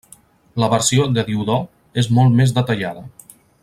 [0.63, 3.09] La versió de Diodor és molt més detallada.